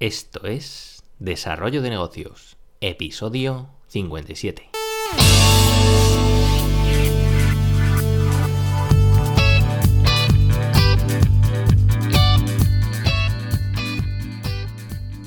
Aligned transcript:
Esto 0.00 0.46
es 0.46 1.02
Desarrollo 1.18 1.82
de 1.82 1.90
Negocios, 1.90 2.56
episodio 2.80 3.68
57. 3.88 4.70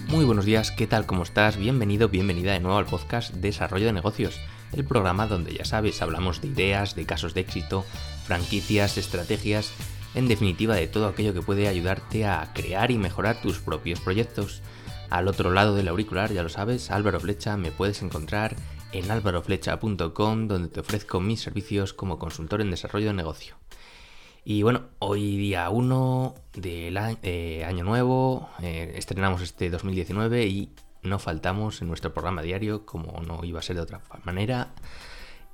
Muy 0.07 0.25
buenos 0.25 0.45
días, 0.45 0.71
¿qué 0.71 0.87
tal? 0.87 1.05
¿Cómo 1.05 1.21
estás? 1.21 1.57
Bienvenido, 1.57 2.09
bienvenida 2.09 2.53
de 2.53 2.59
nuevo 2.59 2.79
al 2.79 2.87
podcast 2.87 3.31
Desarrollo 3.35 3.85
de 3.85 3.93
Negocios, 3.93 4.39
el 4.71 4.85
programa 4.85 5.27
donde 5.27 5.53
ya 5.53 5.65
sabes, 5.65 6.01
hablamos 6.01 6.41
de 6.41 6.47
ideas, 6.47 6.95
de 6.95 7.05
casos 7.05 7.35
de 7.35 7.41
éxito, 7.41 7.85
franquicias, 8.25 8.97
estrategias 8.97 9.71
en 10.15 10.27
definitiva 10.27 10.75
de 10.75 10.87
todo 10.87 11.07
aquello 11.07 11.33
que 11.33 11.41
puede 11.41 11.67
ayudarte 11.67 12.25
a 12.25 12.51
crear 12.53 12.91
y 12.91 12.97
mejorar 12.97 13.41
tus 13.41 13.59
propios 13.59 13.99
proyectos. 13.99 14.61
Al 15.09 15.27
otro 15.27 15.51
lado 15.51 15.75
del 15.75 15.87
auricular, 15.87 16.31
ya 16.31 16.43
lo 16.43 16.49
sabes, 16.49 16.91
Álvaro 16.91 17.19
Flecha, 17.19 17.57
me 17.57 17.71
puedes 17.71 18.01
encontrar 18.01 18.55
en 18.91 19.09
álvaroflecha.com 19.11 20.47
donde 20.47 20.69
te 20.69 20.79
ofrezco 20.79 21.19
mis 21.19 21.41
servicios 21.41 21.93
como 21.93 22.19
consultor 22.19 22.61
en 22.61 22.71
desarrollo 22.71 23.07
de 23.07 23.13
negocio. 23.13 23.55
Y 24.45 24.61
bueno, 24.63 24.83
hoy 24.99 25.37
día 25.37 25.69
1 25.69 26.35
del 26.53 26.97
eh, 27.23 27.63
año 27.65 27.83
nuevo, 27.83 28.49
eh, 28.61 28.93
estrenamos 28.95 29.41
este 29.41 29.69
2019 29.69 30.45
y 30.47 30.69
no 31.01 31.17
faltamos 31.17 31.81
en 31.81 31.87
nuestro 31.87 32.13
programa 32.13 32.41
diario, 32.41 32.85
como 32.85 33.21
no 33.21 33.43
iba 33.43 33.59
a 33.59 33.63
ser 33.63 33.77
de 33.77 33.83
otra 33.83 34.01
manera, 34.25 34.73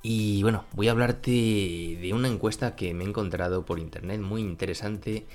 y 0.02 0.42
bueno, 0.42 0.64
voy 0.72 0.88
a 0.88 0.92
hablarte 0.92 1.30
de 1.30 2.12
una 2.14 2.28
encuesta 2.28 2.76
que 2.76 2.94
me 2.94 3.04
he 3.04 3.08
encontrado 3.08 3.64
por 3.64 3.78
internet 3.78 4.20
muy 4.20 4.40
interesante 4.40 5.26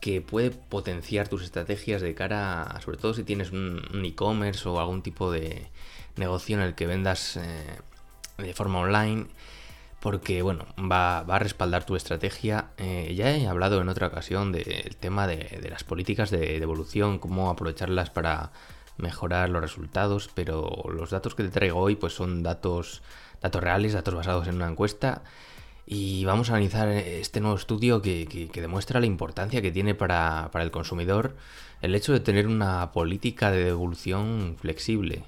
que 0.00 0.20
puede 0.20 0.50
potenciar 0.50 1.28
tus 1.28 1.42
estrategias 1.42 2.00
de 2.02 2.14
cara 2.14 2.80
sobre 2.84 2.98
todo 2.98 3.14
si 3.14 3.24
tienes 3.24 3.50
un, 3.50 3.82
e-commerce 4.04 4.68
o 4.68 4.78
algún 4.78 5.02
tipo 5.02 5.32
de 5.32 5.66
negocio 6.16 6.56
en 6.56 6.62
el 6.62 6.74
que 6.74 6.86
vendas 6.86 7.36
eh, 7.36 7.80
de 8.38 8.54
forma 8.54 8.78
online 8.78 9.26
porque 10.00 10.42
bueno, 10.42 10.66
va, 10.78 11.18
a 11.18 11.38
respaldar 11.38 11.84
tu 11.84 11.96
estrategia. 11.96 12.66
Eh, 12.76 13.14
ya 13.16 13.30
he 13.30 13.46
hablado 13.46 13.80
en 13.80 13.88
otra 13.88 14.06
ocasión 14.06 14.52
del 14.52 14.96
tema 14.96 15.26
de, 15.26 15.66
las 15.68 15.84
políticas 15.84 16.30
de 16.30 16.60
devolución, 16.60 17.18
cómo 17.18 17.50
aprovecharlas 17.50 18.10
para 18.10 18.52
mejorar 18.98 19.48
los 19.48 19.62
resultados, 19.62 20.30
pero 20.34 20.84
los 20.92 21.10
datos 21.10 21.34
que 21.34 21.44
te 21.44 21.50
traigo 21.50 21.78
hoy 21.78 21.96
pues 21.96 22.12
son 22.12 22.42
datos 22.42 23.02
datos 23.40 23.62
reales, 23.62 23.92
datos 23.92 24.14
basados 24.14 24.46
en 24.48 24.56
una 24.56 24.68
encuesta. 24.68 25.22
Y 25.86 26.24
vamos 26.26 26.50
a 26.50 26.54
analizar 26.54 26.88
este 26.88 27.40
nuevo 27.40 27.56
estudio 27.56 28.02
que, 28.02 28.50
demuestra 28.52 29.00
la 29.00 29.06
importancia 29.06 29.62
que 29.62 29.72
tiene 29.72 29.94
para, 29.94 30.50
el 30.54 30.70
consumidor 30.70 31.34
el 31.80 31.94
hecho 31.94 32.12
de 32.12 32.20
tener 32.20 32.46
una 32.46 32.92
política 32.92 33.50
de 33.50 33.64
devolución 33.64 34.56
flexible. 34.60 35.24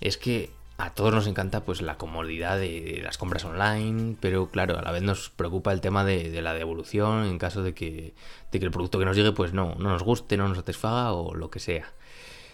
Es 0.00 0.18
que 0.18 0.50
a 0.78 0.94
todos 0.94 1.12
nos 1.12 1.26
encanta 1.26 1.64
pues 1.64 1.82
la 1.82 1.96
comodidad 1.96 2.58
de, 2.58 3.00
las 3.02 3.18
compras 3.18 3.44
online, 3.44 4.16
pero 4.20 4.48
claro, 4.48 4.78
a 4.78 4.82
la 4.82 4.92
vez 4.92 5.02
nos 5.02 5.30
preocupa 5.30 5.72
el 5.72 5.80
tema 5.80 6.04
de, 6.04 6.40
la 6.42 6.54
devolución 6.54 7.24
en 7.24 7.38
caso 7.38 7.62
de 7.62 7.74
que, 7.74 8.14
de 8.52 8.60
que, 8.60 8.66
el 8.66 8.70
producto 8.70 8.98
que 8.98 9.04
nos 9.04 9.16
llegue 9.16 9.32
pues 9.32 9.52
no, 9.52 9.74
no 9.76 9.90
nos 9.90 10.02
guste, 10.02 10.36
no 10.36 10.46
nos 10.46 10.58
satisfaga 10.58 11.12
o 11.12 11.34
lo 11.34 11.50
que 11.50 11.58
sea. 11.58 11.92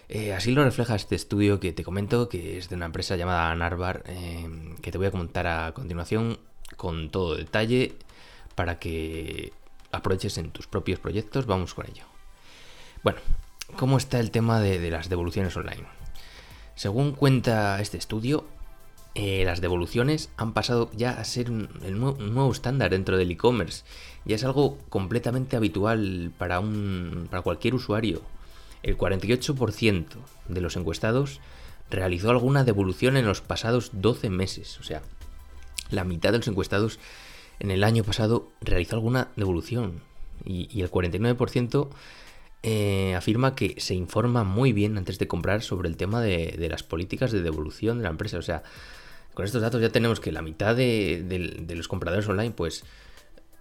Eh, 0.08 0.32
así 0.32 0.52
lo 0.52 0.64
refleja 0.64 0.94
este 0.94 1.14
estudio 1.14 1.60
que 1.60 1.72
te 1.72 1.84
comento, 1.84 2.30
que 2.30 2.56
es 2.56 2.70
de 2.70 2.76
una 2.76 2.86
empresa 2.86 3.16
llamada 3.16 3.54
Narvar, 3.54 4.04
eh, 4.06 4.48
que 4.80 4.90
te 4.90 4.96
voy 4.96 5.06
a 5.06 5.10
comentar 5.10 5.46
a 5.46 5.72
continuación 5.72 6.38
con 6.76 7.10
todo 7.10 7.36
detalle 7.36 7.94
para 8.54 8.78
que 8.78 9.52
aproveches 9.92 10.38
en 10.38 10.50
tus 10.50 10.66
propios 10.66 10.98
proyectos. 10.98 11.44
Vamos 11.44 11.74
con 11.74 11.86
ello. 11.86 12.04
Bueno, 13.02 13.20
¿cómo 13.76 13.98
está 13.98 14.18
el 14.18 14.30
tema 14.30 14.60
de, 14.60 14.90
las 14.90 15.10
devoluciones 15.10 15.54
online? 15.56 15.84
Según 16.74 17.12
cuenta 17.12 17.78
este 17.80 17.98
estudio, 17.98 18.46
eh, 19.14 19.44
las 19.44 19.60
devoluciones 19.60 20.30
han 20.38 20.54
pasado 20.54 20.90
ya 20.94 21.10
a 21.10 21.24
ser 21.24 21.50
un, 21.50 21.68
un 21.84 22.34
nuevo 22.34 22.50
estándar 22.50 22.90
dentro 22.90 23.18
del 23.18 23.30
e-commerce. 23.30 23.84
Ya 24.24 24.36
es 24.36 24.44
algo 24.44 24.78
completamente 24.88 25.56
habitual 25.56 26.32
para, 26.38 26.60
un, 26.60 27.28
para 27.30 27.42
cualquier 27.42 27.74
usuario 27.74 28.22
el 28.82 28.96
48% 28.96 30.04
de 30.48 30.60
los 30.60 30.76
encuestados 30.76 31.40
realizó 31.90 32.30
alguna 32.30 32.64
devolución 32.64 33.16
en 33.16 33.26
los 33.26 33.40
pasados 33.40 33.90
12 33.94 34.30
meses. 34.30 34.78
O 34.80 34.82
sea, 34.82 35.02
la 35.90 36.04
mitad 36.04 36.32
de 36.32 36.38
los 36.38 36.48
encuestados 36.48 36.98
en 37.60 37.70
el 37.70 37.84
año 37.84 38.04
pasado 38.04 38.48
realizó 38.60 38.96
alguna 38.96 39.28
devolución. 39.36 40.00
Y, 40.44 40.80
el 40.80 40.90
49% 40.90 41.88
eh, 42.62 43.14
afirma 43.16 43.54
que 43.54 43.74
se 43.78 43.94
informa 43.94 44.44
muy 44.44 44.72
bien 44.72 44.96
antes 44.96 45.18
de 45.18 45.26
comprar 45.26 45.62
sobre 45.62 45.88
el 45.88 45.96
tema 45.96 46.20
de, 46.20 46.68
las 46.70 46.82
políticas 46.82 47.32
de 47.32 47.42
devolución 47.42 47.98
de 47.98 48.04
la 48.04 48.10
empresa. 48.10 48.38
O 48.38 48.42
sea, 48.42 48.62
con 49.34 49.44
estos 49.44 49.62
datos 49.62 49.80
ya 49.80 49.90
tenemos 49.90 50.20
que 50.20 50.30
la 50.30 50.42
mitad 50.42 50.76
de, 50.76 51.22
de 51.22 51.74
los 51.74 51.88
compradores 51.88 52.28
online 52.28 52.52
pues 52.52 52.84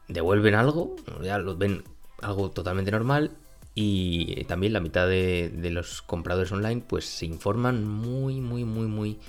devuelven 0.08 0.56
algo, 0.56 0.96
ya 1.24 1.40
lo 1.40 1.58
ven 1.58 1.84
algo 2.22 2.52
totalmente 2.52 2.92
normal 2.92 3.32
y 3.80 4.44
también 4.46 4.74
la 4.74 4.80
mitad 4.80 5.08
de, 5.08 5.52
los 5.72 6.02
compradores 6.02 6.52
online 6.52 6.82
pues 6.82 7.06
se 7.06 7.28
informan 7.28 7.88
muy, 7.88 8.42
muy, 8.42 8.64
muy, 8.64 8.88
muy 8.88 9.20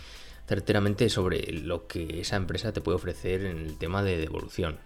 certeramente 0.46 1.10
sobre 1.10 1.52
lo 1.52 1.86
que 1.86 2.22
esa 2.22 2.36
empresa 2.36 2.72
te 2.72 2.80
puede 2.80 2.96
ofrecer 2.96 3.44
en 3.44 3.58
el 3.58 3.76
tema 3.76 4.02
de 4.02 4.16
devolución. 4.16 4.78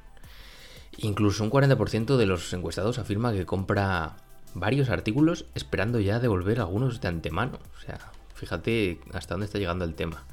Incluso 0.96 1.44
un 1.44 1.50
40% 1.52 2.16
de 2.16 2.26
los 2.26 2.52
encuestados 2.52 2.98
afirma 2.98 3.32
que 3.32 3.46
compra 3.46 4.16
varios 4.52 4.90
artículos 4.90 5.46
esperando 5.54 6.00
ya 6.00 6.18
devolver 6.18 6.58
algunos 6.58 7.00
de 7.00 7.06
antemano. 7.06 7.60
O 7.76 7.80
sea, 7.80 8.10
fíjate 8.34 8.98
hasta 9.12 9.34
dónde 9.34 9.46
está 9.46 9.60
llegando 9.60 9.84
el 9.84 9.94
tema. 9.94 10.24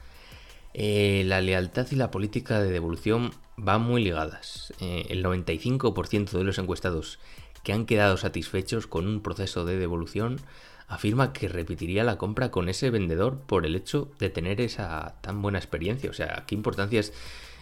Eh, 0.74 1.22
la 1.28 1.40
lealtad 1.42 1.86
y 1.92 1.96
la 1.96 2.10
política 2.10 2.60
de 2.62 2.72
devolución 2.72 3.30
van 3.58 3.84
muy 3.84 4.04
ligadas. 4.04 4.74
Eh, 4.80 5.06
el 5.10 5.24
95% 5.24 6.32
de 6.32 6.44
los 6.44 6.58
encuestados 6.58 7.20
que 7.64 7.74
han 7.74 7.86
quedado 7.86 8.18
satisfechos 8.18 8.88
con 8.88 9.08
un 9.08 9.22
proceso 9.22 9.66
de 9.66 9.78
devolución, 9.78 10.40
afirma 10.88 11.34
que 11.34 11.48
repetiría 11.48 12.04
la 12.04 12.18
compra 12.18 12.52
con 12.52 12.68
ese 12.68 12.90
vendedor 12.90 13.40
por 13.42 13.66
el 13.66 13.76
hecho 13.76 14.12
de 14.20 14.30
tener 14.30 14.60
esa 14.60 15.16
tan 15.22 15.42
buena 15.42 15.60
experiencia. 15.60 16.10
O 16.10 16.14
sea, 16.14 16.44
qué 16.48 16.56
importancia 16.56 17.00
es 17.00 17.14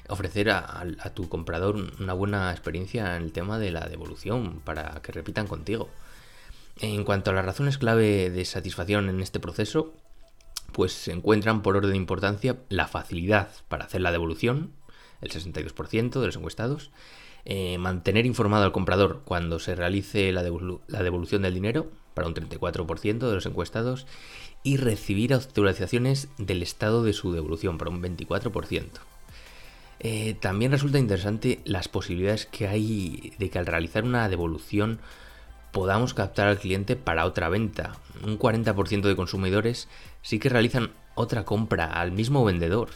ofrecer 0.08 0.50
a, 0.50 0.86
tu 1.14 1.28
comprador 1.28 1.76
una 2.00 2.14
buena 2.14 2.52
experiencia 2.52 3.18
en 3.18 3.24
el 3.24 3.32
tema 3.34 3.60
de 3.60 3.72
la 3.72 3.88
devolución 3.88 4.62
para 4.64 5.02
que 5.02 5.12
repitan 5.12 5.48
contigo. 5.48 5.90
En 6.80 7.04
cuanto 7.04 7.32
a 7.32 7.34
las 7.34 7.46
razones 7.46 7.78
clave 7.78 8.30
de 8.30 8.46
satisfacción 8.46 9.10
en 9.10 9.20
este 9.20 9.40
proceso, 9.40 9.94
pues 10.72 10.94
se 10.94 11.12
encuentran 11.12 11.62
por 11.62 11.76
orden 11.76 11.92
de 11.92 11.98
importancia 11.98 12.58
la 12.70 12.88
facilidad 12.88 13.50
para 13.68 13.86
hacer 13.86 14.02
la 14.02 14.12
devolución, 14.12 14.72
el 15.22 15.32
62% 15.32 16.20
de 16.20 16.26
los 16.26 16.36
encuestados, 16.36 16.92
eh, 17.46 17.78
mantener 17.78 18.26
informado 18.26 18.66
al 18.66 18.72
comprador 18.72 19.22
cuando 19.26 19.60
se 19.60 19.76
realice 19.76 20.32
la, 20.32 20.44
devolución 20.44 21.42
del 21.42 21.54
dinero, 21.54 21.88
para 22.14 22.28
un 22.28 22.34
34% 22.34 23.20
de 23.20 23.34
los 23.34 23.46
encuestados, 23.46 24.08
y 24.64 24.78
recibir 24.78 25.34
actualizaciones 25.34 26.30
del 26.38 26.62
estado 26.62 27.04
de 27.04 27.14
su 27.14 27.32
devolución, 27.34 27.78
para 27.78 27.92
un 27.92 28.02
24%. 28.02 28.86
Eh, 30.00 30.36
también 30.40 30.72
resulta 30.72 31.00
interesante 31.00 31.60
las 31.66 31.88
posibilidades 31.88 32.46
que 32.46 32.68
hay 32.68 33.34
de 33.40 33.50
que 33.50 33.58
al 33.58 33.66
realizar 33.66 34.04
una 34.04 34.30
devolución 34.30 35.00
podamos 35.72 36.14
captar 36.14 36.48
al 36.48 36.60
cliente 36.60 36.96
para 36.96 37.26
otra 37.26 37.50
venta. 37.50 37.98
Un 38.24 38.38
40% 38.38 39.02
de 39.02 39.16
consumidores 39.16 39.88
sí 40.22 40.40
que 40.40 40.50
realizan 40.50 40.92
otra 41.16 41.46
compra 41.46 41.86
al 41.86 42.12
mismo 42.12 42.44
vendedor, 42.46 42.90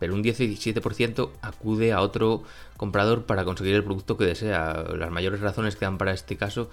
pero 0.00 0.14
un 0.14 0.24
17% 0.24 1.30
acude 1.42 1.92
a 1.92 2.00
otro 2.00 2.42
comprador 2.76 3.26
para 3.26 3.44
conseguir 3.44 3.74
el 3.74 3.84
producto 3.84 4.16
que 4.16 4.24
desea. 4.24 4.82
Las 4.96 5.10
mayores 5.10 5.40
razones 5.40 5.76
que 5.76 5.84
dan 5.84 5.98
para 5.98 6.12
este 6.12 6.36
caso 6.36 6.70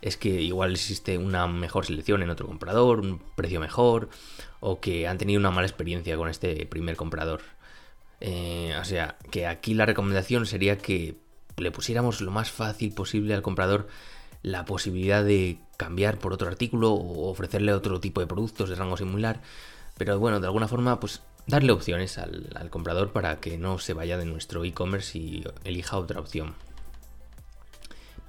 es 0.00 0.16
que 0.16 0.30
igual 0.40 0.72
existe 0.72 1.18
una 1.18 1.46
mejor 1.46 1.86
selección 1.86 2.22
en 2.22 2.30
otro 2.30 2.46
comprador, 2.46 3.00
un 3.00 3.20
precio 3.36 3.60
mejor, 3.60 4.08
o 4.58 4.80
que 4.80 5.06
han 5.06 5.18
tenido 5.18 5.38
una 5.38 5.50
mala 5.50 5.66
experiencia 5.66 6.16
con 6.16 6.28
este 6.28 6.66
primer 6.66 6.96
comprador. 6.96 7.42
Eh, 8.20 8.74
o 8.80 8.84
sea, 8.84 9.16
que 9.30 9.46
aquí 9.46 9.74
la 9.74 9.86
recomendación 9.86 10.46
sería 10.46 10.78
que 10.78 11.16
le 11.58 11.70
pusiéramos 11.70 12.22
lo 12.22 12.30
más 12.30 12.50
fácil 12.50 12.94
posible 12.94 13.34
al 13.34 13.42
comprador 13.42 13.86
la 14.42 14.64
posibilidad 14.64 15.22
de 15.22 15.58
cambiar 15.76 16.18
por 16.18 16.32
otro 16.32 16.48
artículo 16.48 16.92
o 16.92 17.30
ofrecerle 17.30 17.74
otro 17.74 18.00
tipo 18.00 18.20
de 18.20 18.26
productos 18.26 18.70
de 18.70 18.76
rango 18.76 18.96
similar. 18.96 19.42
Pero 19.98 20.18
bueno, 20.18 20.40
de 20.40 20.46
alguna 20.46 20.68
forma, 20.68 20.98
pues 20.98 21.22
darle 21.46 21.72
opciones 21.72 22.18
al, 22.18 22.68
comprador 22.70 23.12
para 23.12 23.40
que 23.40 23.58
no 23.58 23.78
se 23.78 23.94
vaya 23.94 24.16
de 24.16 24.24
nuestro 24.24 24.64
e-commerce 24.64 25.18
y 25.18 25.44
elija 25.64 25.98
otra 25.98 26.20
opción. 26.20 26.54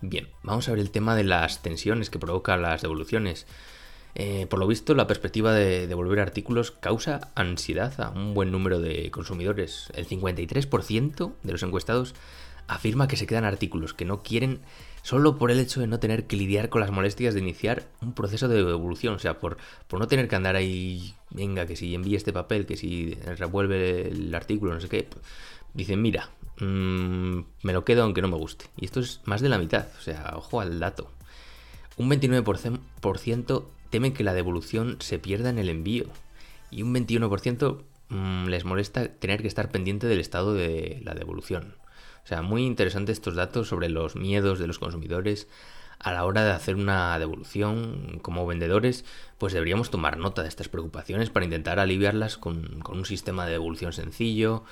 Bien, 0.02 0.28
vamos 0.42 0.68
a 0.68 0.72
ver 0.72 0.80
el 0.80 0.92
tema 0.92 1.16
de 1.16 1.24
las 1.24 1.62
tensiones 1.62 2.10
que 2.10 2.20
provocan 2.20 2.62
las 2.62 2.82
devoluciones. 2.82 3.48
Eh, 4.16 4.46
por 4.48 4.60
lo 4.60 4.68
visto, 4.68 4.94
la 4.94 5.08
perspectiva 5.08 5.54
de 5.54 5.88
devolver 5.88 6.20
artículos 6.20 6.72
causa 6.72 7.32
ansiedad 7.36 8.00
a 8.00 8.10
un 8.10 8.34
buen 8.34 8.52
número 8.52 8.80
de 8.80 9.10
consumidores. 9.12 9.88
El 9.96 10.08
53% 10.08 11.34
de 11.42 11.52
los 11.52 11.64
encuestados 11.64 12.14
afirma 12.68 13.08
que 13.08 13.18
se 13.18 13.28
quedan 13.28 13.46
artículos 13.46 13.94
que 13.94 14.06
no 14.06 14.24
quieren 14.24 14.62
solo 15.04 15.38
por 15.38 15.52
el 15.52 15.60
hecho 15.60 15.82
de 15.82 15.88
no 15.88 16.00
tener 16.00 16.26
que 16.28 16.38
lidiar 16.38 16.70
con 16.70 16.82
las 16.82 16.92
molestias 16.92 17.34
de 17.34 17.42
iniciar 17.42 17.90
un 18.02 18.14
proceso 18.14 18.48
de 18.48 18.64
devolución, 18.64 19.16
o 19.16 19.20
sea, 19.20 19.40
por, 19.40 19.58
por 19.88 20.00
no 20.00 20.08
tener 20.08 20.28
que 20.28 20.36
andar 20.36 20.56
ahí, 20.56 21.14
venga, 21.30 21.66
que 21.66 21.76
si 21.76 21.94
envíe 21.94 22.16
este 22.16 22.34
papel, 22.34 22.66
que 22.66 22.78
si 22.78 23.16
revuelve 23.38 24.08
el 24.08 24.34
artículo, 24.34 24.74
no 24.74 24.80
sé 24.80 24.88
qué, 24.88 25.08
dicen, 25.74 26.02
mira, 26.02 26.30
mmm, 26.60 27.42
me 27.64 27.74
lo 27.74 27.84
quedo 27.84 28.04
aunque 28.04 28.22
no 28.22 28.30
me 28.30 28.38
guste. 28.38 28.66
Y 28.78 28.86
esto 28.86 29.02
es 29.02 29.22
más 29.26 29.42
de 29.42 29.50
la 29.50 29.58
mitad, 29.58 29.88
o 30.00 30.02
sea, 30.02 30.34
ojo 30.36 30.62
al 30.62 30.80
dato. 30.80 31.12
Un 31.98 32.10
29% 32.10 33.66
temen 33.90 34.14
que 34.14 34.24
la 34.24 34.34
devolución 34.34 34.98
se 35.02 35.20
pierda 35.20 35.50
en 35.50 35.60
el 35.60 35.70
envío 35.70 36.06
y 36.72 36.82
un 36.82 36.96
21% 36.96 37.84
mmm, 38.10 38.46
les 38.48 38.64
molesta 38.64 39.08
tener 39.08 39.42
que 39.42 39.48
estar 39.50 39.70
pendiente 39.70 40.08
del 40.08 40.20
estado 40.20 40.54
de 40.54 41.02
la 41.04 41.14
devolución. 41.14 41.76
O 42.24 42.28
sea, 42.28 42.42
muy 42.42 42.66
interesantes 42.66 43.18
estos 43.18 43.36
datos 43.36 43.68
sobre 43.68 43.90
los 43.90 44.16
miedos 44.16 44.60
de 44.60 44.68
los 44.68 44.80
consumidores 44.80 45.48
a 46.00 46.12
la 46.12 46.26
hora 46.26 46.44
de 46.44 46.52
hacer 46.52 46.76
una 46.76 47.18
devolución. 47.18 48.20
Como 48.22 48.46
vendedores, 48.46 49.06
pues 49.38 49.54
deberíamos 49.54 49.90
tomar 49.90 50.18
nota 50.18 50.44
de 50.44 50.50
estas 50.50 50.70
preocupaciones 50.70 51.30
para 51.30 51.46
intentar 51.46 51.80
aliviarlas 51.80 52.38
con, 52.38 52.84
un 52.88 53.06
sistema 53.06 53.46
de 53.46 53.54
devolución 53.54 53.94
sencillo, 53.94 54.64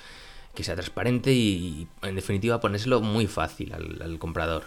que 0.53 0.63
sea 0.63 0.75
transparente 0.75 1.33
y, 1.33 1.87
en 2.01 2.15
definitiva, 2.15 2.59
ponérselo 2.59 3.01
muy 3.01 3.27
fácil 3.27 3.73
al, 3.73 4.19
comprador. 4.19 4.65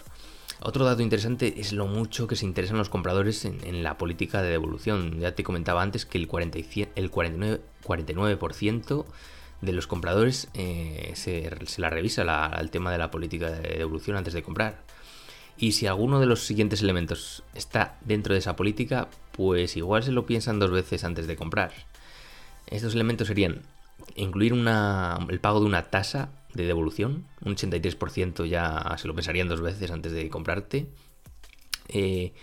Otro 0.61 0.85
dato 0.85 1.01
interesante 1.01 1.59
es 1.59 1.73
lo 1.73 1.85
mucho 1.85 2.27
que 2.27 2.35
se 2.35 2.45
interesan 2.45 2.77
los 2.77 2.89
compradores 2.89 3.45
en, 3.45 3.83
la 3.83 3.97
política 3.97 4.41
de 4.41 4.49
devolución. 4.49 5.19
Ya 5.19 5.35
te 5.35 5.43
comentaba 5.43 5.83
antes 5.83 6.05
que 6.05 6.17
el, 6.17 6.27
40, 6.27 6.59
el 6.95 7.11
49%, 7.11 7.59
49% 7.83 9.05
de 9.61 9.73
los 9.73 9.87
compradores 9.87 10.47
eh, 10.53 11.11
se, 11.15 11.49
la 11.77 11.89
revisa 11.89 12.51
el 12.59 12.69
tema 12.69 12.91
de 12.91 12.97
la 12.97 13.11
política 13.11 13.49
de 13.51 13.77
devolución 13.77 14.17
antes 14.17 14.33
de 14.33 14.43
comprar. 14.43 14.83
Y 15.57 15.71
si 15.71 15.87
alguno 15.87 16.19
de 16.19 16.25
los 16.25 16.45
siguientes 16.45 16.81
elementos 16.81 17.43
está 17.53 17.97
dentro 18.01 18.33
de 18.33 18.39
esa 18.39 18.55
política, 18.55 19.07
pues 19.31 19.77
igual 19.77 20.03
se 20.03 20.11
lo 20.11 20.25
piensan 20.25 20.59
dos 20.59 20.71
veces 20.71 21.03
antes 21.03 21.27
de 21.27 21.35
comprar. 21.35 21.71
Estos 22.67 22.93
elementos 22.93 23.27
serían 23.27 23.61
incluir 24.15 24.53
el 24.53 25.39
pago 25.39 25.59
de 25.59 25.65
una 25.65 25.83
tasa 25.83 26.29
de 26.53 26.65
devolución, 26.65 27.25
un 27.43 27.55
83% 27.55 28.45
ya 28.45 28.95
se 28.97 29.07
lo 29.07 29.15
pensarían 29.15 29.47
dos 29.47 29.61
veces 29.61 29.91
antes 29.91 30.11
de 30.11 30.29
comprarte. 30.29 30.87
Eh, 31.87 32.33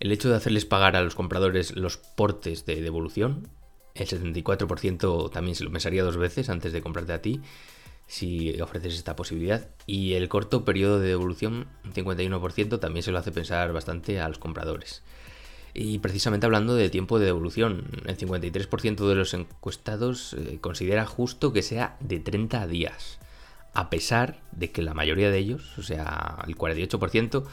el 0.00 0.12
hecho 0.12 0.28
de 0.28 0.36
hacerles 0.36 0.64
pagar 0.64 0.96
a 0.96 1.02
los 1.02 1.14
compradores 1.14 1.76
los 1.76 1.96
portes 1.96 2.66
de 2.66 2.80
devolución, 2.80 3.48
el 3.94 4.08
74% 4.08 5.30
también 5.30 5.54
se 5.54 5.64
lo 5.64 5.70
pensaría 5.70 6.02
dos 6.02 6.16
veces 6.16 6.48
antes 6.48 6.72
de 6.72 6.82
comprarte 6.82 7.12
a 7.12 7.22
ti 7.22 7.40
si 8.06 8.60
ofreces 8.60 8.94
esta 8.94 9.16
posibilidad. 9.16 9.68
Y 9.86 10.14
el 10.14 10.28
corto 10.28 10.64
periodo 10.64 11.00
de 11.00 11.08
devolución, 11.08 11.68
un 11.84 11.92
51%, 11.92 12.78
también 12.78 13.02
se 13.02 13.10
lo 13.10 13.18
hace 13.18 13.32
pensar 13.32 13.72
bastante 13.72 14.20
a 14.20 14.28
los 14.28 14.38
compradores. 14.38 15.02
Y 15.74 15.98
precisamente 16.00 16.44
hablando 16.44 16.74
de 16.74 16.90
tiempo 16.90 17.18
de 17.18 17.26
devolución, 17.26 17.86
el 18.04 18.18
53% 18.18 19.08
de 19.08 19.14
los 19.14 19.32
encuestados 19.32 20.34
eh, 20.34 20.58
considera 20.60 21.06
justo 21.06 21.52
que 21.52 21.62
sea 21.62 21.96
de 22.00 22.20
30 22.20 22.66
días, 22.66 23.18
a 23.72 23.88
pesar 23.88 24.42
de 24.52 24.70
que 24.70 24.82
la 24.82 24.92
mayoría 24.92 25.30
de 25.30 25.38
ellos, 25.38 25.78
o 25.78 25.82
sea, 25.82 26.44
el 26.46 26.58
48%, 26.58 27.44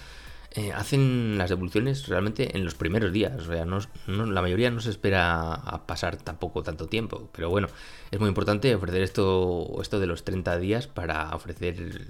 eh, 0.52 0.72
hacen 0.74 1.38
las 1.38 1.50
devoluciones 1.50 2.08
realmente 2.08 2.56
en 2.58 2.66
los 2.66 2.76
primeros 2.76 3.12
días. 3.12 3.48
O 3.48 3.52
sea, 3.52 3.66
no, 3.66 3.80
la 4.08 4.42
mayoría 4.42 4.72
no 4.72 4.82
se 4.82 4.90
espera 4.90 5.54
a 5.54 5.86
pasar 5.86 6.18
tampoco 6.18 6.64
tanto 6.64 6.88
tiempo. 6.88 7.30
Pero 7.34 7.50
bueno, 7.50 7.68
es 8.12 8.20
muy 8.20 8.30
importante 8.30 8.74
ofrecer 8.76 9.02
esto, 9.02 9.80
esto 9.82 10.00
de 10.00 10.08
los 10.08 10.24
30 10.24 10.58
días 10.60 10.88
para 10.88 11.36
ofrecer 11.36 12.08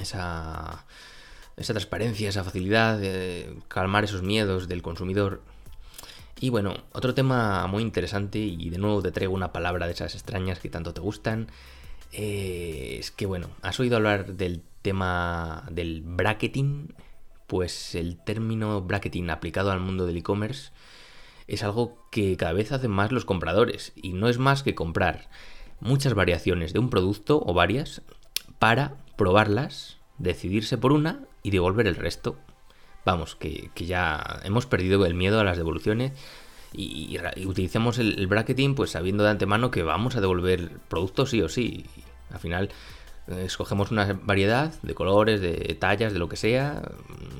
esa, 0.00 0.86
esa 1.56 1.72
transparencia, 1.72 2.28
esa 2.28 2.44
facilidad, 2.44 3.00
calmar 3.68 4.04
esos 4.04 4.22
miedos 4.22 4.68
del 4.68 4.82
consumidor. 4.82 5.42
Y 6.40 6.50
bueno, 6.50 6.74
otro 6.92 7.14
tema 7.14 7.66
muy 7.66 7.82
interesante, 7.82 8.38
y 8.38 8.70
de 8.70 8.78
nuevo 8.78 9.02
te 9.02 9.10
traigo 9.10 9.34
una 9.34 9.52
palabra 9.52 9.86
de 9.86 9.92
esas 9.92 10.14
extrañas 10.14 10.60
que 10.60 10.68
tanto 10.68 10.94
te 10.94 11.00
gustan, 11.00 11.48
eh, 12.12 12.96
es 13.00 13.10
que 13.10 13.26
bueno, 13.26 13.50
has 13.62 13.78
oído 13.80 13.96
hablar 13.96 14.34
del 14.34 14.62
tema 14.82 15.64
del 15.70 16.02
bracketing, 16.02 16.94
pues 17.48 17.96
el 17.96 18.22
término 18.22 18.82
bracketing 18.82 19.30
aplicado 19.30 19.72
al 19.72 19.80
mundo 19.80 20.06
del 20.06 20.18
e-commerce 20.18 20.70
es 21.48 21.64
algo 21.64 21.98
que 22.12 22.36
cada 22.36 22.52
vez 22.52 22.70
hacen 22.70 22.90
más 22.90 23.10
los 23.10 23.24
compradores 23.24 23.92
y 23.96 24.12
no 24.12 24.28
es 24.28 24.38
más 24.38 24.62
que 24.62 24.76
comprar 24.76 25.28
muchas 25.80 26.14
variaciones 26.14 26.72
de 26.72 26.78
un 26.78 26.90
producto 26.90 27.42
o 27.44 27.54
varias 27.54 28.02
para 28.58 28.96
probarlas, 29.16 29.96
decidirse 30.18 30.76
por 30.76 30.92
una 30.92 31.20
y 31.42 31.50
devolver 31.50 31.86
el 31.86 31.96
resto. 31.96 32.36
Vamos, 33.06 33.34
que, 33.34 33.70
ya 33.76 34.40
hemos 34.44 34.66
perdido 34.66 35.06
el 35.06 35.14
miedo 35.14 35.40
a 35.40 35.44
las 35.44 35.56
devoluciones 35.56 36.12
y, 36.74 37.18
utilizamos 37.46 37.98
el, 37.98 38.26
bracketing 38.26 38.74
pues 38.74 38.90
sabiendo 38.90 39.24
de 39.24 39.30
antemano 39.30 39.70
que 39.70 39.82
vamos 39.82 40.16
a 40.16 40.20
devolver 40.20 40.78
productos 40.88 41.30
sí 41.30 41.40
o 41.40 41.48
sí. 41.48 41.86
Al 42.30 42.40
final 42.40 42.68
escogemos 43.28 43.90
una 43.90 44.20
variedad 44.22 44.74
de 44.82 44.94
colores, 44.94 45.40
de 45.40 45.74
tallas, 45.80 46.12
de 46.12 46.18
lo 46.18 46.28
que 46.28 46.36
sea, 46.36 46.82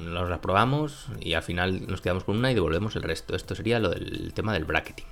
nos 0.08 0.28
las 0.28 0.38
probamos 0.40 1.06
y 1.20 1.34
al 1.34 1.42
final 1.42 1.86
nos 1.86 2.00
quedamos 2.00 2.24
con 2.24 2.36
una 2.36 2.50
y 2.50 2.54
devolvemos 2.54 2.96
el 2.96 3.02
resto. 3.02 3.36
Esto 3.36 3.54
sería 3.54 3.78
lo 3.78 3.90
del 3.90 4.32
tema 4.34 4.52
del 4.52 4.64
bracketing. 4.64 5.06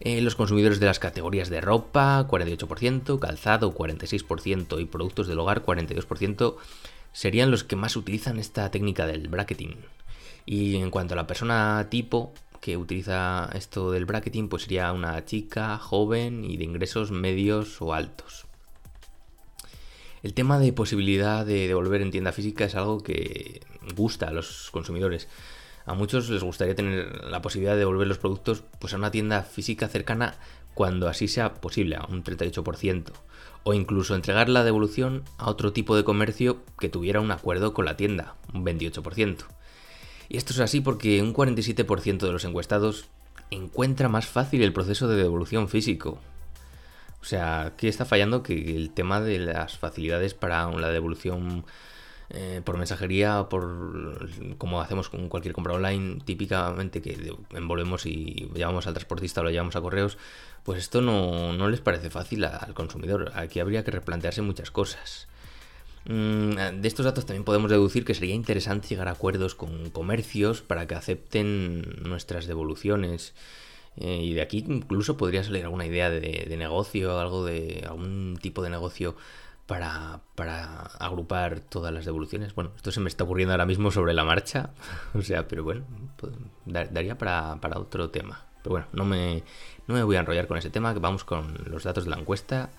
Eh, 0.00 0.20
los 0.20 0.36
consumidores 0.36 0.78
de 0.78 0.86
las 0.86 1.00
categorías 1.00 1.48
de 1.48 1.60
ropa, 1.60 2.26
48%, 2.28 3.18
calzado, 3.18 3.74
46% 3.74 4.80
y 4.80 4.84
productos 4.84 5.26
del 5.26 5.40
hogar, 5.40 5.64
42%, 5.64 6.56
serían 7.12 7.50
los 7.50 7.64
que 7.64 7.76
más 7.76 7.96
utilizan 7.96 8.38
esta 8.38 8.70
técnica 8.70 9.06
del 9.06 9.28
bracketing. 9.28 9.76
Y 10.46 10.76
en 10.76 10.90
cuanto 10.90 11.14
a 11.14 11.16
la 11.16 11.26
persona 11.26 11.88
tipo 11.90 12.32
que 12.60 12.76
utiliza 12.76 13.50
esto 13.54 13.90
del 13.90 14.06
bracketing, 14.06 14.48
pues 14.48 14.62
sería 14.62 14.92
una 14.92 15.24
chica 15.24 15.78
joven 15.78 16.44
y 16.44 16.56
de 16.56 16.64
ingresos 16.64 17.10
medios 17.10 17.80
o 17.82 17.92
altos. 17.92 18.47
El 20.22 20.34
tema 20.34 20.58
de 20.58 20.72
posibilidad 20.72 21.46
de 21.46 21.68
devolver 21.68 22.02
en 22.02 22.10
tienda 22.10 22.32
física 22.32 22.64
es 22.64 22.74
algo 22.74 23.02
que 23.02 23.60
gusta 23.94 24.28
a 24.28 24.32
los 24.32 24.70
consumidores. 24.72 25.28
A 25.86 25.94
muchos 25.94 26.28
les 26.28 26.42
gustaría 26.42 26.74
tener 26.74 27.24
la 27.24 27.40
posibilidad 27.40 27.72
de 27.72 27.80
devolver 27.80 28.08
los 28.08 28.18
productos 28.18 28.62
pues, 28.78 28.92
a 28.92 28.96
una 28.96 29.10
tienda 29.10 29.42
física 29.42 29.88
cercana 29.88 30.34
cuando 30.74 31.08
así 31.08 31.28
sea 31.28 31.54
posible, 31.54 31.96
a 31.96 32.04
un 32.06 32.22
38%. 32.22 33.04
O 33.64 33.74
incluso 33.74 34.14
entregar 34.14 34.48
la 34.48 34.64
devolución 34.64 35.24
a 35.38 35.50
otro 35.50 35.72
tipo 35.72 35.96
de 35.96 36.04
comercio 36.04 36.58
que 36.78 36.88
tuviera 36.88 37.20
un 37.20 37.30
acuerdo 37.30 37.72
con 37.72 37.84
la 37.84 37.96
tienda, 37.96 38.34
un 38.52 38.64
28%. 38.64 39.44
Y 40.28 40.36
esto 40.36 40.52
es 40.52 40.60
así 40.60 40.80
porque 40.80 41.22
un 41.22 41.34
47% 41.34 42.18
de 42.18 42.32
los 42.32 42.44
encuestados 42.44 43.06
encuentra 43.50 44.08
más 44.08 44.26
fácil 44.26 44.62
el 44.62 44.72
proceso 44.72 45.08
de 45.08 45.16
devolución 45.16 45.68
físico, 45.68 46.20
o 47.20 47.24
sea, 47.24 47.74
¿qué 47.76 47.88
está 47.88 48.04
fallando? 48.04 48.42
Que 48.42 48.76
el 48.76 48.90
tema 48.90 49.20
de 49.20 49.38
las 49.38 49.78
facilidades 49.78 50.34
para 50.34 50.70
la 50.70 50.90
devolución 50.90 51.64
eh, 52.30 52.60
por 52.62 52.76
mensajería, 52.76 53.46
por 53.48 54.28
como 54.58 54.80
hacemos 54.82 55.08
con 55.08 55.28
cualquier 55.28 55.54
compra 55.54 55.74
online, 55.74 56.20
típicamente 56.24 57.00
que 57.00 57.34
envolvemos 57.54 58.04
y 58.04 58.50
llevamos 58.54 58.86
al 58.86 58.94
transportista 58.94 59.40
o 59.40 59.44
lo 59.44 59.50
llevamos 59.50 59.76
a 59.76 59.80
correos, 59.80 60.18
pues 60.62 60.78
esto 60.78 61.00
no, 61.00 61.54
no 61.54 61.68
les 61.68 61.80
parece 61.80 62.10
fácil 62.10 62.44
al 62.44 62.74
consumidor. 62.74 63.32
Aquí 63.34 63.60
habría 63.60 63.84
que 63.84 63.90
replantearse 63.90 64.42
muchas 64.42 64.70
cosas. 64.70 65.28
Mm, 66.04 66.80
de 66.80 66.88
estos 66.88 67.04
datos 67.04 67.26
también 67.26 67.44
podemos 67.44 67.70
deducir 67.70 68.04
que 68.04 68.14
sería 68.14 68.34
interesante 68.34 68.88
llegar 68.88 69.08
a 69.08 69.12
acuerdos 69.12 69.54
con 69.54 69.90
comercios 69.90 70.62
para 70.62 70.86
que 70.86 70.94
acepten 70.94 71.82
nuestras 72.02 72.46
devoluciones. 72.46 73.34
Eh, 74.00 74.20
y 74.22 74.34
de 74.34 74.42
aquí 74.42 74.64
incluso 74.66 75.16
podría 75.16 75.42
salir 75.42 75.64
alguna 75.64 75.86
idea 75.86 76.08
de, 76.08 76.56
negocio, 76.56 77.18
algo 77.18 77.44
de 77.44 77.84
algún 77.86 78.38
tipo 78.40 78.62
de 78.62 78.70
negocio 78.70 79.16
para, 79.66 80.20
agrupar 81.00 81.60
todas 81.60 81.92
las 81.92 82.04
devoluciones. 82.04 82.54
Bueno, 82.54 82.70
esto 82.76 82.92
se 82.92 83.00
me 83.00 83.08
está 83.08 83.24
ocurriendo 83.24 83.52
ahora 83.52 83.66
mismo 83.66 83.90
sobre 83.90 84.14
la 84.14 84.24
marcha, 84.24 84.70
o 85.14 85.22
sea, 85.22 85.48
pero 85.48 85.64
bueno, 85.64 85.84
pues, 86.16 86.32
daría 86.64 87.18
para, 87.18 87.58
otro 87.76 88.10
tema. 88.10 88.44
Pero 88.62 88.70
bueno, 88.70 88.86
no 88.92 89.04
me, 89.04 89.42
no 89.86 89.94
me 89.94 90.02
voy 90.02 90.16
a 90.16 90.20
enrollar 90.20 90.46
con 90.46 90.58
ese 90.58 90.70
tema, 90.70 90.92
vamos 90.94 91.24
con 91.24 91.54
los 91.66 91.84
datos 91.84 92.04
de 92.04 92.10
la 92.10 92.18
encuesta. 92.18 92.70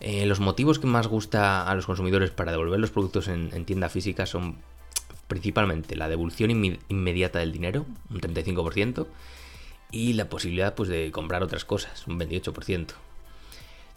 Eh, 0.00 0.26
los 0.26 0.40
motivos 0.40 0.78
que 0.78 0.86
más 0.86 1.06
gusta 1.06 1.68
a 1.68 1.74
los 1.74 1.86
consumidores 1.86 2.30
para 2.30 2.50
devolver 2.50 2.80
los 2.80 2.90
productos 2.90 3.28
en, 3.28 3.50
en 3.52 3.64
tienda 3.64 3.88
física 3.88 4.26
son 4.26 4.56
principalmente 5.28 5.94
la 5.94 6.08
devolución 6.08 6.50
inmediata 6.50 7.38
del 7.38 7.52
dinero, 7.52 7.86
un 8.10 8.20
35%, 8.20 9.06
y 9.92 10.14
la 10.14 10.28
posibilidad 10.28 10.74
pues, 10.74 10.88
de 10.88 11.12
comprar 11.12 11.42
otras 11.42 11.64
cosas, 11.64 12.06
un 12.08 12.18
28%. 12.18 12.94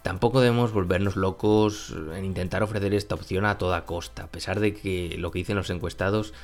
Tampoco 0.04 0.40
debemos 0.40 0.72
volvernos 0.72 1.16
locos 1.16 1.96
en 2.16 2.26
intentar 2.26 2.62
ofrecer 2.62 2.94
esta 2.94 3.16
opción 3.16 3.44
a 3.46 3.58
toda 3.58 3.86
costa, 3.86 4.26
a 4.26 4.28
pesar 4.28 4.60
de 4.60 4.76
que 4.76 5.16
lo 5.18 5.32
que 5.32 5.40
dicen 5.40 5.56
los 5.56 5.72
encuestados, 5.72 6.36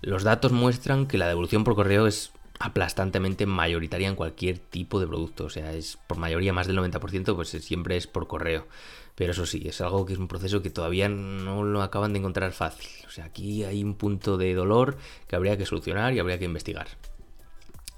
los 0.00 0.24
datos 0.24 0.50
muestran 0.50 1.06
que 1.06 1.18
la 1.18 1.28
devolución 1.28 1.62
por 1.62 1.76
correo 1.76 2.08
es 2.08 2.32
aplastantemente 2.58 3.46
mayoritaria 3.46 4.08
en 4.08 4.16
cualquier 4.16 4.58
tipo 4.58 4.98
de 4.98 5.06
producto. 5.06 5.44
O 5.44 5.50
sea, 5.50 5.72
es 5.74 5.98
por 6.08 6.18
mayoría 6.18 6.52
más 6.52 6.66
del 6.66 6.78
90%, 6.78 7.36
pues 7.36 7.50
siempre 7.50 7.96
es 7.96 8.06
por 8.06 8.26
correo. 8.26 8.66
Pero 9.14 9.30
eso 9.30 9.46
sí, 9.46 9.62
es 9.64 9.80
algo 9.80 10.06
que 10.06 10.14
es 10.14 10.18
un 10.18 10.26
proceso 10.26 10.60
que 10.60 10.70
todavía 10.70 11.08
no 11.08 11.62
lo 11.62 11.82
acaban 11.82 12.12
de 12.12 12.18
encontrar 12.18 12.52
fácil. 12.52 12.88
O 13.06 13.10
sea, 13.10 13.26
aquí 13.26 13.62
hay 13.62 13.84
un 13.84 13.94
punto 13.94 14.36
de 14.38 14.54
dolor 14.54 14.96
que 15.28 15.36
habría 15.36 15.56
que 15.56 15.66
solucionar 15.66 16.14
y 16.14 16.18
habría 16.18 16.38
que 16.38 16.46
investigar. 16.46 16.88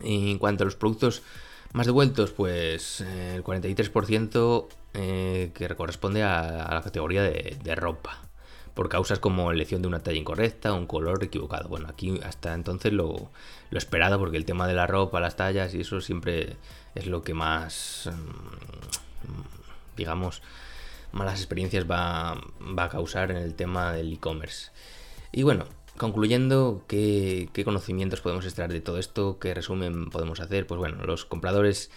En 0.01 0.39
cuanto 0.39 0.65
a 0.65 0.67
los 0.67 0.77
productos 0.77 1.23
más 1.73 1.87
devueltos, 1.87 2.33
pues 2.33 3.01
el 3.01 3.43
43% 3.43 4.67
eh, 4.95 5.51
que 5.55 5.69
corresponde 5.75 6.23
a, 6.23 6.69
la 6.73 6.83
categoría 6.83 7.23
de, 7.23 7.75
ropa 7.75 8.23
por 8.75 8.89
causas 8.89 9.19
como 9.19 9.51
elección 9.51 9.81
de 9.81 9.89
una 9.89 10.01
talla 10.01 10.19
incorrecta 10.19 10.73
un 10.75 10.87
color 10.87 11.25
equivocado. 11.25 11.69
Bueno, 11.69 11.89
aquí 11.89 12.21
hasta 12.23 12.55
entonces 12.55 12.93
lo, 12.93 13.31
lo, 13.71 13.79
esperado 13.79 14.19
porque 14.19 14.37
el 14.37 14.45
tema 14.45 14.67
de 14.67 14.75
la 14.75 14.87
ropa, 14.87 15.19
las 15.19 15.37
tallas 15.37 15.75
y 15.75 15.81
eso 15.81 16.01
siempre 16.01 16.57
es 16.95 17.07
lo 17.07 17.23
que 17.23 17.35
más, 17.35 18.11
mm, 18.11 19.97
digamos, 19.97 20.43
malas 21.13 21.41
experiencias 21.41 21.85
va, 21.91 22.33
a 22.33 22.89
causar 22.89 23.31
en 23.31 23.39
el 23.39 23.55
tema 23.55 23.93
del 23.93 24.13
e-commerce. 24.13 24.71
Y 25.33 25.43
bueno, 25.43 25.67
concluyendo, 25.97 26.85
¿qué, 26.87 27.49
conocimientos 27.65 28.21
podemos 28.21 28.45
extraer 28.45 28.73
de 28.73 28.81
todo 28.81 28.99
esto? 28.99 29.39
¿Qué 29.39 29.55
resumen 29.55 30.11
podemos 30.11 30.41
hacer? 30.41 30.67
Pues 30.67 30.79
bueno, 30.79 31.05
los 31.05 31.25
compradores 31.25 31.91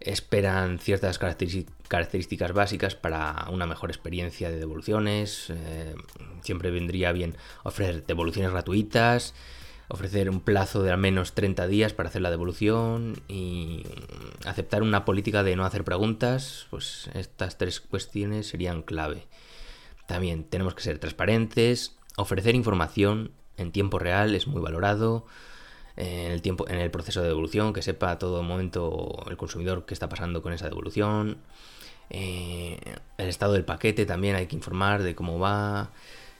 esperan 0.00 0.78
ciertas 0.78 1.18
características 1.18 2.52
básicas 2.52 2.94
para 2.94 3.46
una 3.50 3.66
mejor 3.66 3.90
experiencia 3.90 4.50
de 4.50 4.58
devoluciones. 4.58 5.50
Eh, 5.50 5.94
siempre 6.42 6.70
vendría 6.70 7.12
bien 7.12 7.36
ofrecer 7.64 8.04
devoluciones 8.04 8.52
gratuitas, 8.52 9.34
ofrecer 9.88 10.28
un 10.28 10.40
plazo 10.40 10.82
de 10.82 10.90
al 10.90 10.98
menos 10.98 11.32
30 11.32 11.66
días 11.66 11.92
para 11.92 12.08
hacer 12.08 12.22
la 12.22 12.30
devolución 12.30 13.20
y 13.28 13.84
aceptar 14.44 14.82
una 14.82 15.04
política 15.04 15.42
de 15.42 15.56
no 15.56 15.64
hacer 15.64 15.84
preguntas, 15.84 16.66
pues 16.70 17.08
estas 17.14 17.56
tres 17.56 17.80
cuestiones 17.80 18.48
serían 18.48 18.82
clave. 18.82 19.26
También 20.06 20.44
tenemos 20.44 20.74
que 20.74 20.82
ser 20.82 20.98
transparentes, 20.98 21.95
ofrecer 22.16 22.54
información 22.54 23.32
en 23.56 23.72
tiempo 23.72 23.98
real 23.98 24.34
es 24.34 24.46
muy 24.46 24.60
valorado. 24.60 25.26
En 25.96 26.30
el, 26.30 26.42
tiempo, 26.42 26.68
en 26.68 26.78
el 26.78 26.90
proceso 26.90 27.22
de 27.22 27.28
devolución, 27.28 27.72
que 27.72 27.80
sepa 27.80 28.10
a 28.10 28.18
todo 28.18 28.42
momento 28.42 29.24
el 29.30 29.38
consumidor 29.38 29.86
qué 29.86 29.94
está 29.94 30.10
pasando 30.10 30.42
con 30.42 30.52
esa 30.52 30.68
devolución. 30.68 31.38
Eh, 32.10 32.78
el 33.16 33.28
estado 33.28 33.54
del 33.54 33.64
paquete 33.64 34.04
también 34.04 34.36
hay 34.36 34.46
que 34.46 34.56
informar 34.56 35.02
de 35.02 35.14
cómo 35.14 35.38
va 35.38 35.90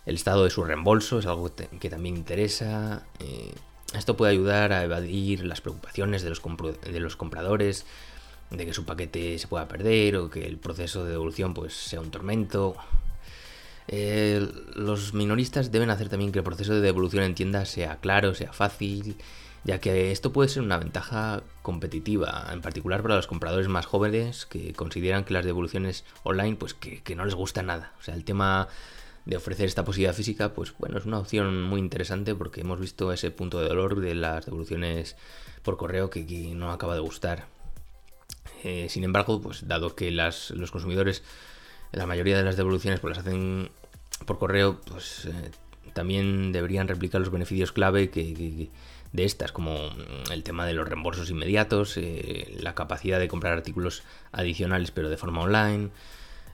el 0.06 0.14
estado 0.14 0.44
de 0.44 0.50
su 0.50 0.64
reembolso 0.64 1.18
es 1.18 1.26
algo 1.26 1.50
que 1.80 1.90
también 1.90 2.16
interesa. 2.16 3.04
Eh, 3.18 3.52
esto 3.92 4.16
puede 4.16 4.32
ayudar 4.32 4.72
a 4.72 4.84
evadir 4.84 5.44
las 5.44 5.60
preocupaciones 5.60 6.22
de 6.22 6.30
los, 6.30 6.40
de 6.40 7.00
los 7.00 7.16
compradores, 7.16 7.86
de 8.50 8.64
que 8.64 8.72
su 8.72 8.84
paquete 8.84 9.36
se 9.38 9.48
pueda 9.48 9.66
perder 9.66 10.16
o 10.16 10.30
que 10.30 10.46
el 10.46 10.58
proceso 10.58 11.04
de 11.04 11.10
devolución 11.10 11.54
pues, 11.54 11.74
sea 11.74 12.00
un 12.00 12.12
tormento. 12.12 12.76
Eh, 13.88 14.48
los 14.74 15.14
minoristas 15.14 15.70
deben 15.70 15.90
hacer 15.90 16.08
también 16.08 16.32
que 16.32 16.40
el 16.40 16.44
proceso 16.44 16.74
de 16.74 16.80
devolución 16.80 17.22
en 17.22 17.34
tienda 17.34 17.64
sea 17.64 17.96
claro, 17.98 18.34
sea 18.34 18.52
fácil, 18.52 19.16
ya 19.66 19.80
que 19.80 20.12
esto 20.12 20.32
puede 20.32 20.48
ser 20.48 20.62
una 20.62 20.78
ventaja 20.78 21.42
competitiva, 21.62 22.48
en 22.52 22.62
particular 22.62 23.02
para 23.02 23.16
los 23.16 23.26
compradores 23.26 23.66
más 23.66 23.84
jóvenes 23.84 24.46
que 24.46 24.72
consideran 24.72 25.24
que 25.24 25.34
las 25.34 25.44
devoluciones 25.44 26.04
online 26.22 26.54
pues 26.56 26.72
que, 26.74 27.16
no 27.16 27.24
les 27.24 27.34
gusta 27.34 27.64
nada. 27.64 27.92
O 27.98 28.02
sea, 28.02 28.14
el 28.14 28.24
tema 28.24 28.68
de 29.24 29.36
ofrecer 29.36 29.66
esta 29.66 29.84
posibilidad 29.84 30.14
física, 30.14 30.54
pues 30.54 30.72
bueno, 30.78 30.98
es 30.98 31.04
una 31.04 31.18
opción 31.18 31.64
muy 31.64 31.80
interesante 31.80 32.36
porque 32.36 32.60
hemos 32.60 32.78
visto 32.78 33.12
ese 33.12 33.32
punto 33.32 33.58
de 33.60 33.66
dolor 33.66 34.00
de 34.00 34.14
las 34.14 34.46
devoluciones 34.46 35.16
por 35.64 35.76
correo 35.76 36.10
que, 36.10 36.22
no 36.54 36.70
acaba 36.70 36.94
de 36.94 37.00
gustar. 37.00 37.46
Eh, 38.62 38.86
sin 38.88 39.02
embargo, 39.02 39.40
pues 39.40 39.66
dado 39.66 39.96
que 39.96 40.12
los 40.12 40.70
consumidores, 40.70 41.24
la 41.92 42.06
mayoría 42.06 42.36
de 42.36 42.44
las 42.44 42.56
devoluciones 42.56 43.00
pues 43.00 43.16
las 43.16 43.26
hacen 43.26 43.70
por 44.26 44.38
correo, 44.38 44.80
pues 44.86 45.26
eh, 45.26 45.50
también 45.92 46.52
deberían 46.52 46.88
replicar 46.88 47.20
los 47.20 47.30
beneficios 47.30 47.72
clave 47.72 48.10
que, 48.10 48.70
de 49.12 49.24
estas, 49.24 49.52
como 49.52 49.76
el 50.30 50.42
tema 50.42 50.66
de 50.66 50.74
los 50.74 50.88
reembolsos 50.88 51.30
inmediatos, 51.30 51.96
eh, 51.96 52.56
la 52.60 52.74
capacidad 52.74 53.18
de 53.18 53.28
comprar 53.28 53.52
artículos 53.52 54.02
adicionales 54.32 54.90
pero 54.90 55.08
de 55.08 55.16
forma 55.16 55.42
online, 55.42 55.90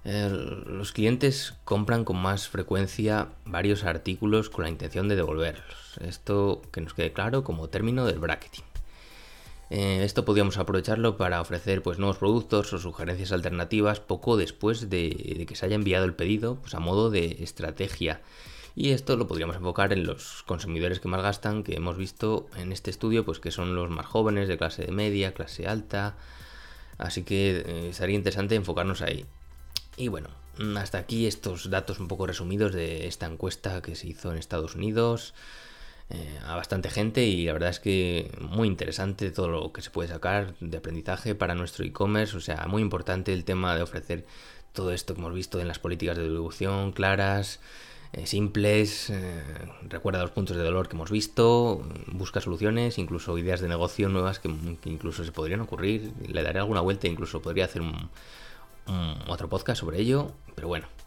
los 0.04 0.90
clientes 0.90 1.54
compran 1.64 2.04
con 2.04 2.16
más 2.16 2.48
frecuencia 2.48 3.28
varios 3.44 3.84
artículos 3.84 4.50
con 4.50 4.64
la 4.64 4.70
intención 4.70 5.08
de 5.08 5.14
devolverlos. 5.14 5.98
Esto 6.00 6.62
que 6.72 6.80
nos 6.80 6.94
quede 6.94 7.12
claro 7.12 7.44
como 7.44 7.68
término 7.68 8.04
del 8.04 8.18
bracketing. 8.18 8.71
Eh, 9.74 10.04
esto 10.04 10.26
podríamos 10.26 10.58
aprovecharlo 10.58 11.16
para 11.16 11.40
ofrecer 11.40 11.82
pues, 11.82 11.98
nuevos 11.98 12.18
productos 12.18 12.74
o 12.74 12.78
sugerencias 12.78 13.32
alternativas 13.32 14.00
poco 14.00 14.36
después 14.36 14.90
de, 14.90 15.46
que 15.48 15.56
se 15.56 15.64
haya 15.64 15.76
enviado 15.76 16.04
el 16.04 16.12
pedido, 16.12 16.56
pues, 16.56 16.74
a 16.74 16.78
modo 16.78 17.08
de 17.08 17.38
estrategia. 17.40 18.20
Y 18.76 18.90
esto 18.90 19.16
lo 19.16 19.26
podríamos 19.26 19.56
enfocar 19.56 19.94
en 19.94 20.04
los 20.04 20.42
consumidores 20.42 21.00
que 21.00 21.08
más 21.08 21.22
gastan, 21.22 21.62
que 21.62 21.74
hemos 21.74 21.96
visto 21.96 22.50
en 22.58 22.70
este 22.70 22.90
estudio, 22.90 23.24
pues 23.24 23.40
que 23.40 23.50
son 23.50 23.74
los 23.74 23.88
más 23.88 24.04
jóvenes, 24.04 24.46
de 24.46 24.58
clase 24.58 24.92
media, 24.92 25.32
clase 25.32 25.66
alta. 25.66 26.16
Así 26.98 27.22
que 27.22 27.64
eh, 27.66 27.94
sería 27.94 28.16
interesante 28.16 28.56
enfocarnos 28.56 29.00
ahí. 29.00 29.24
Y 29.96 30.08
bueno, 30.08 30.28
hasta 30.76 30.98
aquí 30.98 31.26
estos 31.26 31.70
datos 31.70 31.98
un 31.98 32.08
poco 32.08 32.26
resumidos 32.26 32.74
de 32.74 33.06
esta 33.06 33.24
encuesta 33.24 33.80
que 33.80 33.96
se 33.96 34.08
hizo 34.08 34.32
en 34.32 34.36
Estados 34.36 34.74
Unidos 34.74 35.32
eh, 36.14 36.38
a 36.46 36.56
bastante 36.56 36.90
gente 36.90 37.24
y 37.24 37.46
la 37.46 37.54
verdad 37.54 37.70
es 37.70 37.80
que 37.80 38.30
muy 38.38 38.68
interesante 38.68 39.30
todo 39.30 39.48
lo 39.48 39.72
que 39.72 39.80
se 39.80 39.88
puede 39.88 40.10
sacar 40.10 40.54
de 40.60 40.76
aprendizaje 40.76 41.34
para 41.34 41.54
nuestro 41.54 41.86
e-commerce, 41.86 42.36
o 42.36 42.40
sea, 42.40 42.66
muy 42.68 42.82
importante 42.82 43.32
el 43.32 43.44
tema 43.44 43.74
de 43.74 43.82
ofrecer 43.82 44.26
todo 44.74 44.92
esto 44.92 45.14
que 45.14 45.20
hemos 45.20 45.32
visto 45.32 45.58
en 45.58 45.68
las 45.68 45.78
políticas 45.78 46.18
de 46.18 46.24
distribución 46.24 46.92
claras, 46.92 47.60
eh, 48.12 48.26
simples, 48.26 49.08
eh, 49.08 49.42
recuerda 49.88 50.20
los 50.20 50.32
puntos 50.32 50.54
de 50.54 50.62
dolor 50.62 50.86
que 50.88 50.96
hemos 50.96 51.10
visto, 51.10 51.82
busca 52.08 52.42
soluciones, 52.42 52.98
incluso 52.98 53.38
ideas 53.38 53.62
de 53.62 53.68
negocio 53.68 54.10
nuevas 54.10 54.38
que, 54.38 54.54
que 54.82 54.90
incluso 54.90 55.24
se 55.24 55.32
podrían 55.32 55.60
ocurrir, 55.60 56.12
le 56.28 56.42
daré 56.42 56.58
alguna 56.58 56.82
vuelta, 56.82 57.06
incluso 57.06 57.40
podría 57.40 57.64
hacer 57.64 57.80
un 57.80 58.10
otro 59.28 59.48
podcast 59.48 59.80
sobre 59.80 60.00
ello, 60.00 60.32
pero 60.54 60.68
bueno. 60.68 61.01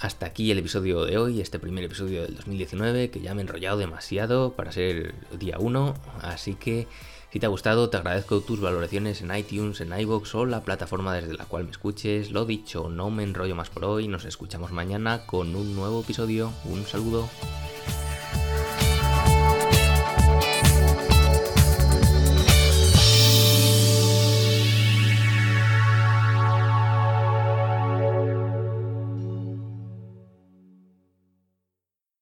Hasta 0.00 0.26
aquí 0.26 0.52
el 0.52 0.58
episodio 0.58 1.04
de 1.04 1.18
hoy, 1.18 1.40
este 1.40 1.58
primer 1.58 1.82
episodio 1.82 2.22
del 2.22 2.36
2019, 2.36 3.10
que 3.10 3.20
ya 3.20 3.34
me 3.34 3.40
he 3.40 3.44
enrollado 3.44 3.78
demasiado 3.78 4.52
para 4.52 4.70
ser 4.70 5.12
día 5.36 5.56
1, 5.58 5.94
así 6.22 6.54
que 6.54 6.86
si 7.32 7.40
te 7.40 7.46
ha 7.46 7.48
gustado 7.48 7.90
te 7.90 7.96
agradezco 7.96 8.40
tus 8.40 8.60
valoraciones 8.60 9.22
en 9.22 9.34
iTunes, 9.34 9.80
en 9.80 9.98
iVoox 9.98 10.34
o 10.36 10.46
la 10.46 10.62
plataforma 10.62 11.14
desde 11.14 11.36
la 11.36 11.46
cual 11.46 11.64
me 11.64 11.72
escuches. 11.72 12.30
Lo 12.30 12.44
dicho, 12.44 12.88
no 12.88 13.10
me 13.10 13.24
enrollo 13.24 13.56
más 13.56 13.70
por 13.70 13.86
hoy, 13.86 14.06
nos 14.06 14.24
escuchamos 14.24 14.70
mañana 14.70 15.26
con 15.26 15.56
un 15.56 15.74
nuevo 15.74 16.02
episodio. 16.02 16.52
Un 16.64 16.84
saludo. 16.86 17.28